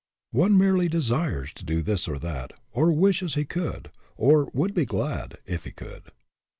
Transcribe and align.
One 0.31 0.57
merely" 0.57 0.89
desires" 0.89 1.53
to 1.57 1.63
do 1.63 1.83
this 1.83 2.07
or 2.07 2.17
that, 2.17 2.53
or" 2.71 2.91
wishes" 2.91 3.35
he 3.35 3.45
could, 3.45 3.91
or" 4.17 4.49
'would 4.51 4.73
be 4.73 4.83
glad" 4.83 5.37
if 5.45 5.63
he 5.63 5.71
could. 5.71 6.11